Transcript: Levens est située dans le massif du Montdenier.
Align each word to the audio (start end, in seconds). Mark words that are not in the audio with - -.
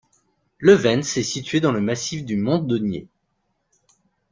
Levens 0.59 1.17
est 1.19 1.21
située 1.21 1.59
dans 1.59 1.71
le 1.71 1.79
massif 1.79 2.25
du 2.25 2.35
Montdenier. 2.35 3.07